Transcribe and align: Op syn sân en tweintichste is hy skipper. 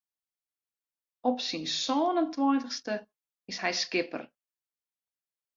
Op 1.29 1.37
syn 1.47 1.65
sân 1.83 2.15
en 2.21 2.29
tweintichste 2.33 2.95
is 3.51 3.57
hy 3.63 3.71
skipper. 3.81 4.23